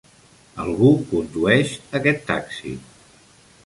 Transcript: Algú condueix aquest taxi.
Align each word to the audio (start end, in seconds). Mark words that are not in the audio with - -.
Algú 0.63 0.89
condueix 1.13 1.77
aquest 2.03 2.29
taxi. 2.35 2.77